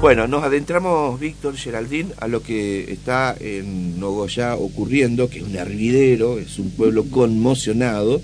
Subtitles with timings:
[0.00, 5.54] Bueno, nos adentramos, Víctor Geraldín, a lo que está en Nogoyá ocurriendo, que es un
[5.54, 8.22] hervidero, es un pueblo conmocionado,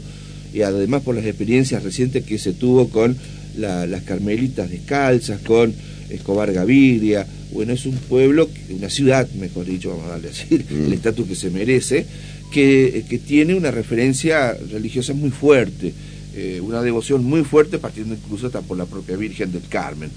[0.54, 3.14] y además por las experiencias recientes que se tuvo con
[3.58, 5.74] las carmelitas descalzas, con
[6.08, 7.26] Escobar Gaviria.
[7.52, 10.92] Bueno, es un pueblo, una ciudad, mejor dicho, vamos a darle así el mm.
[10.94, 12.06] estatus que se merece,
[12.50, 15.92] que, que, tiene una referencia religiosa muy fuerte,
[16.34, 20.10] eh, una devoción muy fuerte, partiendo incluso hasta por la propia Virgen del Carmen.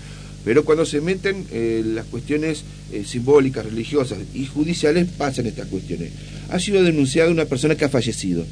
[0.45, 6.11] Pero cuando se meten eh, las cuestiones eh, simbólicas, religiosas y judiciales, pasan estas cuestiones.
[6.49, 8.45] Ha sido denunciada una persona que ha fallecido,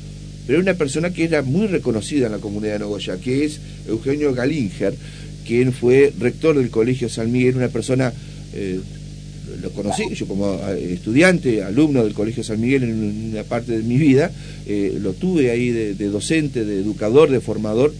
[0.45, 4.33] pero una persona que era muy reconocida en la comunidad de Nogoya, que es Eugenio
[4.33, 4.93] Galinger,
[5.45, 8.11] quien fue rector del Colegio San Miguel, una persona,
[8.53, 8.79] eh,
[9.61, 13.97] lo conocí yo como estudiante, alumno del Colegio San Miguel en una parte de mi
[13.97, 14.29] vida,
[14.99, 17.93] lo tuve ahí de docente, de educador, de formador,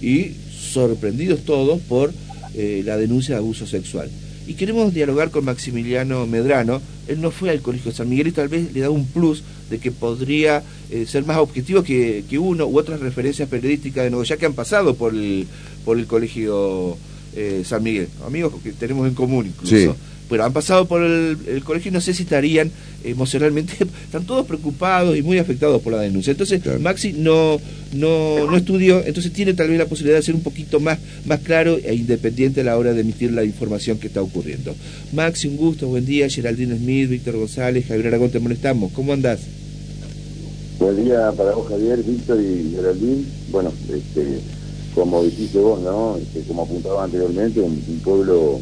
[0.00, 0.32] y
[0.72, 2.12] sorprendidos todos por
[2.54, 4.10] eh, la denuncia de abuso sexual.
[4.46, 6.82] Y queremos dialogar con Maximiliano Medrano.
[7.06, 9.78] Él no fue al Colegio San Miguel y tal vez le da un plus de
[9.78, 14.36] que podría eh, ser más objetivo que, uno u otras referencias periodísticas de nuevo, ya
[14.36, 15.46] que han pasado por el,
[15.84, 16.96] por el Colegio
[17.34, 18.08] eh, San Miguel.
[18.26, 19.96] Amigos que tenemos en común incluso
[20.28, 22.70] pero han pasado por el, colegio y no sé si estarían
[23.04, 26.30] emocionalmente, están todos preocupados y muy afectados por la denuncia.
[26.30, 27.60] Entonces, Maxi no,
[27.92, 31.40] no, no estudió, entonces tiene tal vez la posibilidad de ser un poquito más, más
[31.40, 34.74] claro e independiente a la hora de emitir la información que está ocurriendo.
[35.12, 38.92] Maxi, un gusto, buen día, Geraldine Smith, Víctor González, Javier Aragón, te molestamos.
[38.92, 39.40] ¿Cómo andás?
[40.78, 43.24] Buen día para vos, Javier, Víctor y Geraldine.
[43.50, 44.40] Bueno, este,
[44.94, 46.16] como dijiste vos, ¿no?
[46.16, 48.60] Este, como apuntaba anteriormente, un pueblo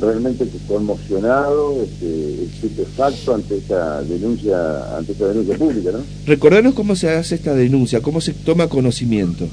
[0.00, 5.98] realmente conmocionado, este, estupefacto ante esta denuncia, ante esta denuncia pública, ¿no?
[6.26, 9.46] Recordanos cómo se hace esta denuncia, cómo se toma conocimiento.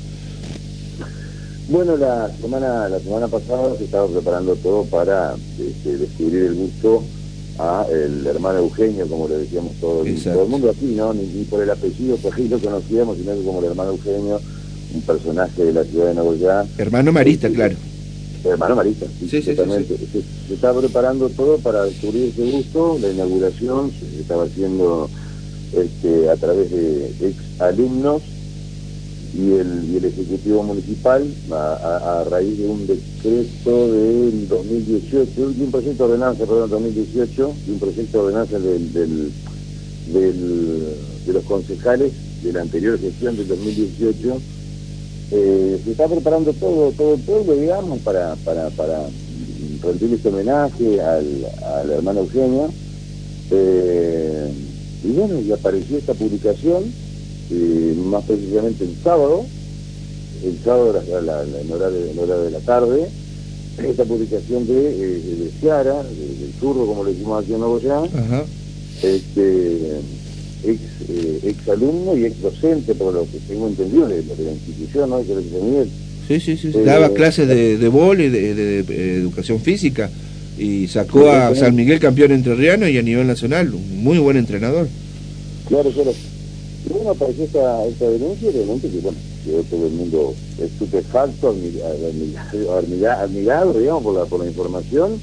[1.70, 7.04] Bueno, la semana, la semana pasada se estaba preparando todo para este, descubrir el gusto
[7.60, 11.14] a el hermano Eugenio, como le decíamos todo, todo el mundo aquí, ¿no?
[11.14, 14.42] Ni, por el apellido, pues ahí lo conocíamos, sino como el hermano Eugenio,
[14.94, 16.66] un personaje de la ciudad de Nogoyá.
[16.78, 17.76] Hermano Marista, claro
[18.44, 24.22] hermano Marita, sí, sí, Se, estaba preparando todo para descubrir ese gusto, la inauguración se
[24.22, 25.10] estaba haciendo
[25.74, 28.22] este, a través de ex alumnos
[29.34, 36.08] y el, el Ejecutivo Municipal a, raíz de un decreto del 2018, de un proyecto
[36.08, 39.32] de ordenanza, perdón, 2018, de un proyecto de ordenanza del, del,
[41.26, 42.12] de los concejales
[42.44, 44.42] de la anterior gestión del 2018
[45.32, 49.08] eh, se está preparando todo, todo el pueblo, digamos, para, para, para
[49.82, 52.70] rendir este homenaje al, hermano Eugenio.
[53.50, 54.52] Eh,
[55.04, 56.84] y bueno, y apareció esta publicación,
[57.50, 59.46] eh, más precisamente el sábado,
[60.44, 63.08] el sábado en, hora de, la tarde,
[63.78, 67.80] esta publicación de, de Ciara, del turro, como le decimos aquí en Nuevo
[69.02, 70.02] este,
[70.64, 70.80] ex,
[71.10, 75.24] eh, ex alumno y ex docente, por lo que tengo entendido, de, la institución, ¿no?
[75.24, 75.88] De
[76.28, 76.72] Sí, sí, sí.
[76.74, 80.10] Eh, daba clases de, de y de, educación física
[80.58, 84.88] y sacó a San Miguel campeón entrerriano y a nivel nacional, un muy buen entrenador.
[85.68, 86.14] Claro, claro.
[86.86, 92.78] Y bueno, apareció esta, esta denuncia realmente que, bueno, quedó todo el mundo estupefacto, admirado,
[93.20, 95.20] admirado, digamos, por la, por la información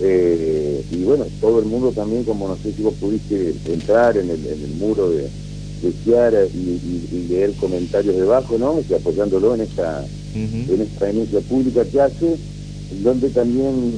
[0.00, 4.30] eh, y bueno, todo el mundo también, como no sé si vos pudiste entrar en
[4.30, 8.80] el, muro de, de Chiara y, leer comentarios debajo, ¿no?
[8.86, 12.36] Que apoyándolo en esta, en esta denuncia pública que hace,
[13.02, 13.92] donde también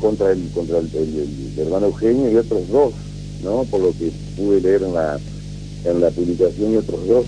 [0.00, 0.88] contra el, contra el,
[1.56, 2.92] hermano Eugenio y otros dos,
[3.44, 3.64] ¿no?
[3.64, 5.18] Por lo que pude leer en la,
[5.84, 7.26] en la publicación y otros dos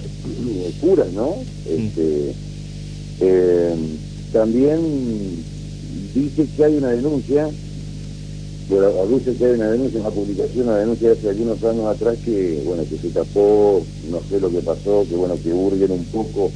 [0.80, 1.36] curas, ¿no?
[1.66, 2.32] Este,
[3.20, 3.74] eh,
[4.32, 4.80] también
[6.14, 7.48] dice que hay una denuncia
[8.68, 12.18] pero veces que hay una denuncia, una publicación, una denuncia de hace algunos años atrás
[12.24, 16.04] que, bueno, que se tapó, no sé lo que pasó, que bueno, que hurguen un
[16.06, 16.50] poco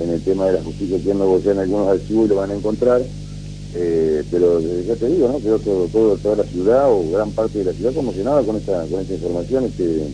[0.00, 2.54] en el tema de la justicia que no en algunos archivos y lo van a
[2.54, 3.02] encontrar,
[3.74, 5.40] eh, pero ya te digo, ¿no?
[5.40, 8.84] Quedó todo, todo, toda la ciudad o gran parte de la ciudad conmocionada con esta,
[8.86, 10.08] con esta información, este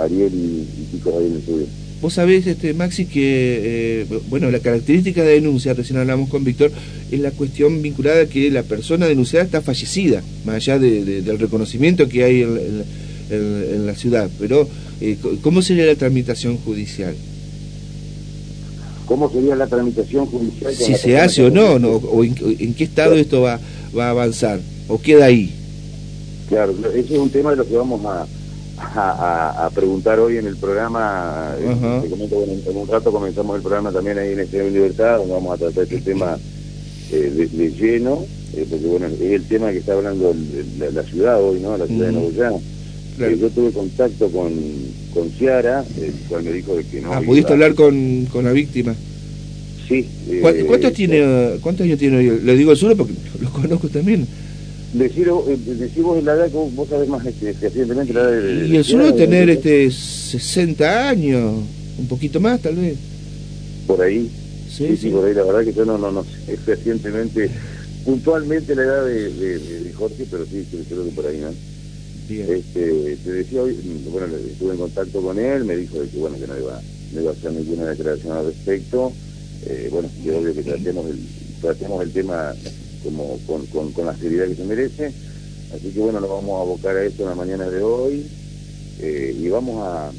[0.00, 1.66] Ariel y, y chicos ahí en el estudio.
[2.00, 6.70] Vos sabés, este, Maxi, que eh, bueno, la característica de denuncia, recién hablamos con Víctor,
[7.10, 12.08] es la cuestión vinculada a que la persona denunciada está fallecida, más allá del reconocimiento
[12.08, 14.30] que hay en, la ciudad.
[14.38, 14.68] Pero,
[15.00, 17.16] eh, ¿cómo sería la tramitación judicial?
[19.06, 20.72] ¿Cómo sería la tramitación judicial?
[20.74, 23.58] Si se hace o no, o en, qué estado esto va,
[23.96, 25.52] va a avanzar, o queda ahí.
[26.48, 28.26] Claro, ese es un tema de lo que vamos a
[28.80, 31.54] a, preguntar hoy en el programa.
[31.60, 35.84] en un rato comenzamos el programa también ahí en Estudio Libertad, donde vamos a tratar
[35.84, 36.38] este tema
[37.10, 38.24] de, lleno,
[38.68, 40.34] porque bueno, es el tema que está hablando
[40.78, 41.76] la, ciudad hoy, ¿no?
[41.76, 42.60] La ciudad de Nuevo
[43.18, 44.52] yo tuve contacto con,
[45.12, 47.12] con Ciara, el cual me dijo que no.
[47.12, 48.94] Ah, ¿pudiste hablar con, con la víctima?
[49.88, 50.06] Sí.
[50.66, 52.22] ¿Cuántos, tiene, ¿Cuántos años tiene?
[52.22, 54.26] Le digo el sur porque lo conozco también.
[54.92, 55.30] Decir,
[55.66, 58.68] decimos la edad que vos sabés más este, recientemente la edad de...
[58.68, 61.62] Y el sur tener este 60 años,
[61.98, 62.96] un poquito más tal vez.
[63.86, 64.30] Por ahí.
[64.70, 65.34] Sí, sí, por ahí.
[65.34, 67.50] La verdad que yo no, no, no sé recientemente,
[68.04, 71.50] puntualmente la edad de, de, Jorge, pero sí, creo que por ahí, ¿no?
[72.28, 72.46] Bien.
[72.50, 73.76] Este, te decía hoy,
[74.10, 76.80] bueno, estuve en contacto con él, me dijo que bueno que no iba,
[77.12, 79.12] no iba a hacer ninguna declaración al respecto.
[79.66, 81.18] Eh, bueno, yo obvio que tratemos el,
[81.60, 82.54] tratemos el tema
[83.02, 85.12] como con, con, con, la seriedad que se merece.
[85.74, 88.26] Así que bueno, nos vamos a abocar a esto en la mañana de hoy
[89.00, 90.10] eh, y vamos a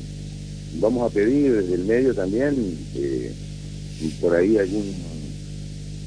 [0.79, 3.33] vamos a pedir desde el medio también eh,
[4.21, 4.93] por ahí algún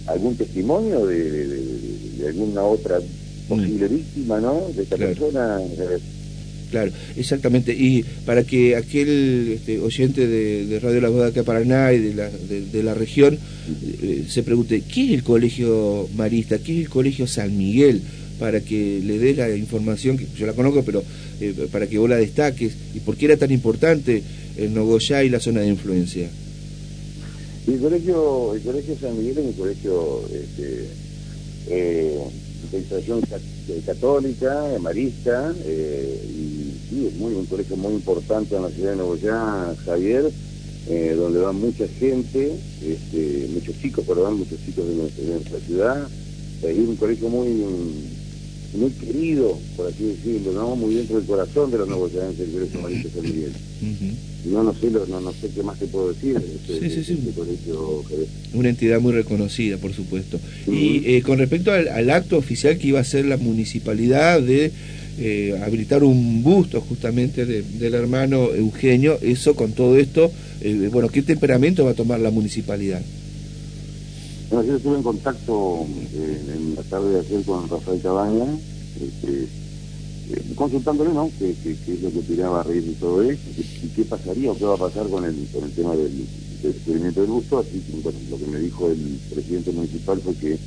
[0.07, 3.01] algún testimonio de, alguna otra
[3.49, 4.69] posible víctima, ¿no?
[4.75, 5.61] De esta persona.
[6.73, 7.75] Claro, exactamente.
[7.75, 12.31] Y para que aquel este, oyente de, Radio La de acá Paraná y de la,
[12.31, 13.39] de, la región
[14.03, 16.57] eh, se pregunte, ¿qué es el colegio marista?
[16.57, 18.01] ¿Qué es el colegio San Miguel?
[18.41, 21.05] Para que le dé la información, que yo la conozco, pero
[21.43, 24.23] eh, para que vos la destaques, y por qué era tan importante
[24.57, 26.31] el Nogoyá y la zona de influencia.
[27.67, 30.87] El colegio, el colegio San Miguel es un colegio este,
[31.69, 32.19] eh,
[32.73, 36.62] de católica, marista, y
[36.93, 40.31] sí, es muy, un colegio muy importante en la ciudad de Nuevo York, Javier,
[40.89, 42.53] eh, donde van mucha gente,
[42.83, 46.09] este, muchos chicos, perdón, muchos chicos de nuestra, ciudad.
[46.63, 47.65] Es un colegio muy
[48.75, 50.77] muy querido, por así decirlo, ¿no?
[50.77, 53.53] Muy dentro del corazón de los nuevos el Colegio Marista San Miguel.
[54.47, 56.37] No, no sé, no, no, sé qué más te puedo decir.
[56.37, 57.13] Este, sí, sí, sí.
[57.13, 58.03] Este colegio,
[58.55, 60.41] Una entidad muy reconocida, por supuesto.
[60.67, 64.73] Y eh, con respecto al, acto oficial que iba a hacer la municipalidad de
[65.19, 70.31] eh, habilitar un busto justamente del hermano Eugenio, eso con todo esto,
[70.63, 73.03] eh, bueno, ¿qué temperamento va a tomar la municipalidad?
[74.51, 78.47] Bueno, yo estuve en contacto eh, en la tarde de ayer con Rafael Cabaña,
[78.97, 79.49] este,
[80.55, 83.51] consultándole, ¿no?, qué, es lo que opinaba reír de todo esto,
[83.83, 86.27] y qué pasaría o qué va a pasar con el, con el tema del,
[86.65, 90.59] experimento del busto, así que lo que me dijo el presidente municipal fue que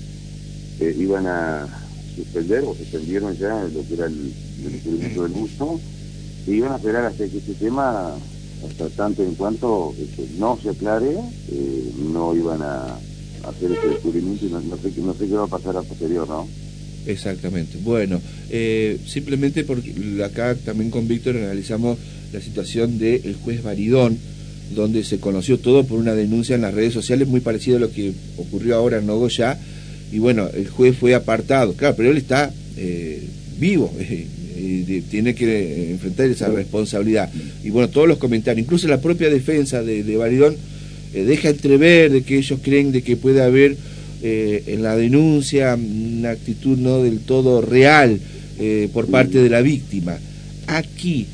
[0.99, 1.84] iban a
[2.15, 4.33] suspender o suspendieron ya lo que era el,
[4.65, 5.79] el del busto
[6.47, 8.15] y iban a esperar hasta que este tema,
[8.67, 11.17] hasta tanto en cuanto este, no se aclare,
[11.51, 12.97] eh, no iban a
[13.47, 16.47] hacer ese descubrimiento y no, sé, no sé qué va a pasar a posterior, ¿no?
[17.05, 17.77] Exactamente.
[17.83, 18.19] Bueno,
[18.49, 21.97] eh, simplemente porque acá también con Víctor analizamos
[22.33, 24.17] la situación del juez Baridón,
[24.73, 27.91] donde se conoció todo por una denuncia en las redes sociales muy parecido a lo
[27.91, 29.59] que ocurrió ahora en Nogoyá,
[30.11, 33.21] y bueno, el juez fue apartado, claro, pero él está eh,
[33.59, 37.29] vivo, eh, tiene que enfrentar esa responsabilidad.
[37.63, 40.55] Y bueno, todos los comentarios, incluso la propia defensa de, de Baridón,
[41.13, 43.77] eh, deja entrever de que ellos creen de que puede haber
[44.27, 48.19] en la denuncia una actitud no del todo real
[48.91, 50.17] por parte de la víctima.
[50.65, 51.27] Aquí,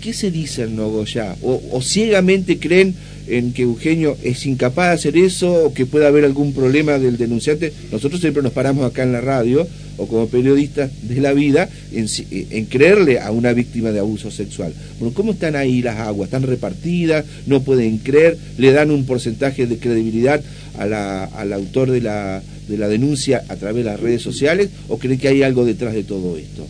[0.00, 1.36] ¿qué se dice en Nogoyá?
[1.42, 2.94] O, ¿O ciegamente creen
[3.26, 7.18] en que Eugenio es incapaz de hacer eso o que pueda haber algún problema del
[7.18, 7.72] denunciante.
[7.90, 9.66] Nosotros siempre nos paramos acá en la radio
[9.98, 14.72] o como periodistas de la vida en, creerle a una víctima de abuso sexual.
[14.98, 16.28] Bueno, ¿cómo están ahí las aguas?
[16.28, 17.24] ¿Están repartidas?
[17.46, 18.38] ¿No pueden creer?
[18.58, 20.42] ¿Le dan un porcentaje de credibilidad
[20.78, 25.18] al autor de la, de la denuncia a través de las redes sociales o creen
[25.18, 26.66] que hay algo detrás de todo esto?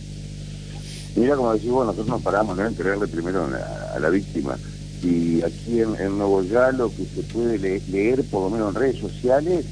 [1.15, 3.47] Mira, como decimos, nosotros nos paramos en creerle primero
[3.93, 4.57] a la víctima
[5.03, 8.81] y aquí en, en Nuevo Ya lo que se puede leer, por lo menos en
[8.81, 9.65] redes sociales,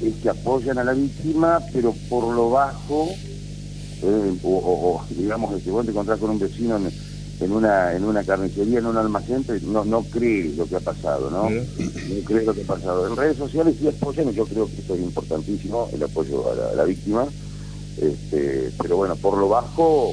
[0.00, 3.08] es que apoyan a la víctima, pero por lo bajo,
[4.02, 6.78] eh, o, digamos, que vos te encontrás con un vecino
[7.40, 11.30] en, una en una carnicería, en un almacén, no, no cree lo que ha pasado,
[11.30, 11.50] ¿no?
[11.50, 13.08] No cree lo que ha pasado.
[13.08, 16.76] En redes sociales sí apoyan, y yo creo que esto es importantísimo, el apoyo a
[16.76, 17.26] la, víctima,
[18.00, 20.12] este, pero bueno, por lo bajo,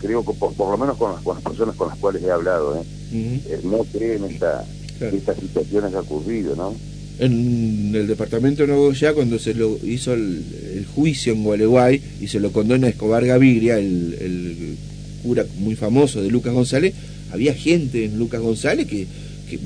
[0.00, 2.84] creo que por, lo menos con las, personas con las cuales he hablado, ¿eh?
[3.12, 4.64] Eh, no creen esta,
[5.00, 6.74] estas situaciones que ha ocurrido, ¿no?
[7.18, 12.26] En el departamento de Nuevo Ya, cuando se lo hizo el, juicio en Gualeguay y
[12.28, 14.76] se lo condena a Escobar Gaviria, el,
[15.22, 16.94] cura muy famoso de Lucas González,
[17.32, 19.06] había gente en Lucas González que,
[19.48, 19.58] que,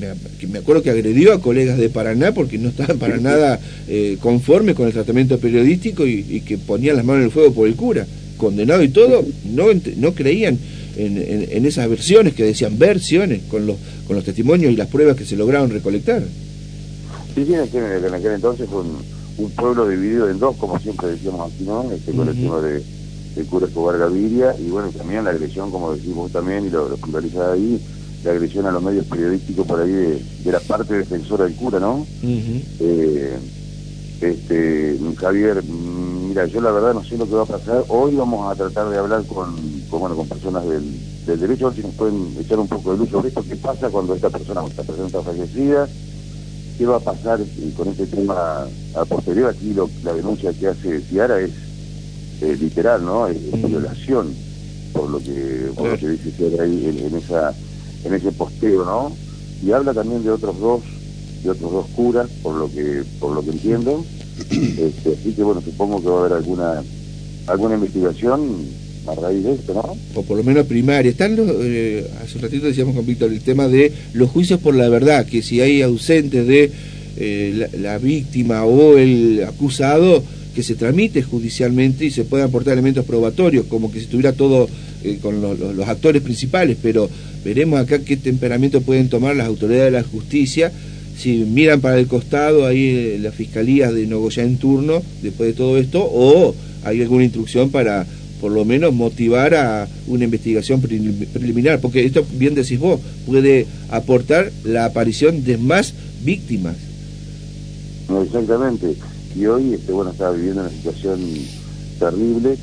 [0.46, 3.58] me, acuerdo que agredió a colegas de Paraná porque no estaban para nada
[3.88, 7.52] eh, conformes con el tratamiento periodístico y, y, que ponían las manos en el fuego
[7.52, 8.06] por el cura
[8.38, 9.66] condenado y todo, no,
[9.96, 10.58] no creían
[10.96, 13.76] en, en, esas versiones que decían versiones con los,
[14.06, 16.22] con los testimonios y las pruebas que se lograron recolectar.
[17.34, 17.60] Sí, sí, en
[18.14, 18.82] aquel, entonces fue
[19.38, 21.90] un pueblo dividido en dos, como siempre decíamos aquí, ¿no?
[21.92, 22.82] Este colectivo de,
[23.36, 27.52] de cura Escobar Gaviria, y bueno, también la agresión, como decimos también, y lo, lo
[27.52, 27.80] ahí,
[28.24, 32.04] la agresión a los medios periodísticos por ahí de, la parte defensora del cura, ¿no?
[32.24, 33.36] eh,
[34.20, 35.62] este, Javier,
[36.38, 37.84] mira, yo la verdad no sé lo que va a pasar.
[37.88, 39.56] Hoy vamos a tratar de hablar con,
[39.90, 40.84] bueno, con personas del,
[41.26, 43.42] del derecho, a ver si nos pueden echar un poco de luz sobre esto.
[43.42, 45.88] ¿Qué pasa cuando esta persona, esta persona está fallecida?
[46.76, 49.50] ¿Qué va a pasar eh, con este tema a posterior?
[49.50, 51.50] Aquí lo, la denuncia que hace Ciara es
[52.40, 53.26] eh, literal, ¿no?
[53.26, 54.32] Es, violación,
[54.92, 57.52] por lo que, por lo que dice Ciara ahí en, esa,
[58.04, 59.12] en ese posteo, ¿no?
[59.60, 60.82] Y habla también de otros dos
[61.42, 64.04] de otros dos curas, por lo que por lo que entiendo.
[64.50, 66.82] Este, así que bueno, supongo que va a haber alguna
[67.46, 68.66] alguna investigación
[69.06, 69.96] a raíz de esto, ¿no?
[70.14, 71.10] O por lo menos primaria.
[71.10, 74.74] Están los, eh, hace un ratito decíamos con Víctor el tema de los juicios por
[74.74, 76.70] la verdad, que si hay ausentes de
[77.16, 80.22] eh, la, víctima o el acusado,
[80.54, 84.68] que se tramite judicialmente y se puedan aportar elementos probatorios, como que si estuviera todo
[85.04, 87.08] eh, con los actores principales, pero
[87.44, 90.72] veremos acá qué temperamento pueden tomar las autoridades de la justicia
[91.18, 95.54] si miran para el costado ahí eh, las fiscalías de Nogoyá en turno después de
[95.54, 98.06] todo esto o hay alguna instrucción para
[98.40, 104.52] por lo menos motivar a una investigación preliminar, porque esto, bien decís vos, puede aportar
[104.64, 106.76] la aparición de más víctimas.
[108.22, 108.94] exactamente.
[109.36, 111.20] Y hoy, este, bueno, estaba viviendo una situación
[111.98, 112.56] terrible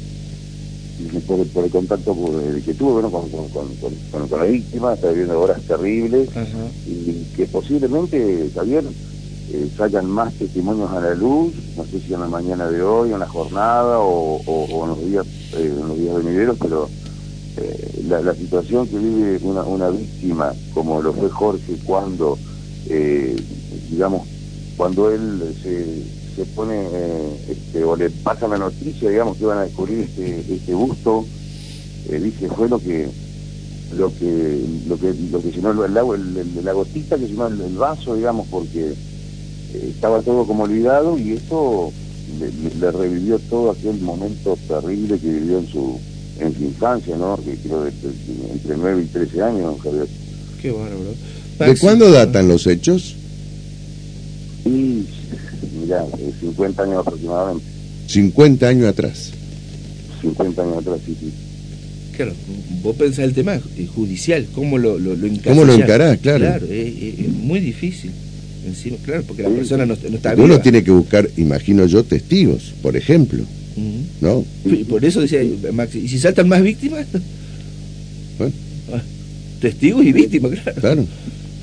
[1.28, 2.16] por, por el contacto
[2.64, 6.30] que tuvo bueno, con, con, con, la víctima, está viviendo horas terribles
[6.86, 8.84] y que posiblemente, Javier,
[9.52, 13.14] eh, salgan más testimonios a la luz, no sé si en la mañana de hoy,
[13.14, 14.42] en la jornada o,
[14.84, 16.90] en, los días, eh, en los días venideros, pero
[17.58, 22.38] eh, la, la, situación que vive una, una víctima, como lo fue Jorge, cuando,
[22.88, 23.36] eh,
[23.90, 24.28] digamos,
[24.78, 26.04] cuando él se
[26.36, 30.44] se pone eh, este, o le pasa la noticia, digamos, que van a descubrir este,
[30.54, 31.26] este busto,
[32.10, 33.08] eh, dice, fue lo que
[33.96, 37.78] lo que lo que lo que llenó el, lago el, la gotita que llenó el,
[37.78, 41.94] vaso digamos porque eh, estaba todo como olvidado y eso
[42.80, 46.00] le, revivió todo aquel momento terrible que vivió en su
[46.40, 47.92] en su infancia no que creo de,
[48.52, 50.08] entre 9 y 13 años Javier.
[50.62, 51.14] Qué bárbaro.
[51.60, 53.16] ¿de cuándo datan los hechos?
[54.66, 55.06] y
[55.88, 56.06] ya,
[56.40, 57.66] 50 años aproximadamente.
[58.08, 59.32] 50 años atrás.
[60.22, 61.32] 50 años atrás, sí, sí.
[62.16, 62.34] Claro,
[62.82, 63.60] vos pensás el tema
[63.94, 65.48] judicial, ¿cómo lo, lo, lo encarás?
[65.48, 66.18] ¿Cómo lo encarás?
[66.20, 66.40] Claro.
[66.40, 68.12] Claro, es, muy difícil.
[68.66, 72.96] Encima, claro, porque la persona no, está Uno tiene que buscar, imagino yo, testigos, por
[72.96, 73.44] ejemplo.
[74.22, 74.46] ¿No?
[74.64, 75.42] Y por eso decía
[75.74, 77.06] Maxi, ¿y si saltan más víctimas?
[78.94, 79.02] Ah,
[79.62, 80.80] testigos y víctimas, claro.
[80.80, 81.08] Claro.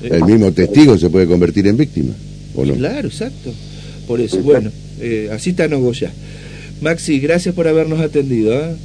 [0.01, 2.13] El mismo testigo se puede convertir en víctima,
[2.55, 2.73] ¿o no?
[2.75, 3.51] Claro, exacto.
[4.07, 6.11] Por eso, bueno, eh, así está Nogoya.
[6.81, 8.53] Maxi, gracias por habernos atendido.
[8.53, 8.75] ¿eh?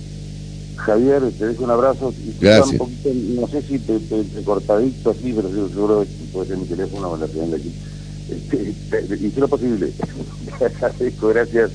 [0.76, 2.14] Javier, te dejo un abrazo.
[2.40, 2.80] Gracias.
[2.80, 7.16] no sé si te, te, cortadito así, pero seguro que puede ser mi teléfono o
[7.16, 7.72] la de aquí.
[8.30, 9.90] Este, hice lo posible.
[11.34, 11.70] gracias.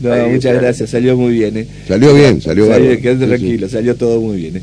[0.00, 1.56] No, muchas gracias, salió muy bien.
[1.56, 1.68] ¿eh?
[1.86, 3.00] Salió bien, salió, bien.
[3.00, 4.56] Quédate tranquilo, salió todo muy bien.
[4.56, 4.62] ¿eh?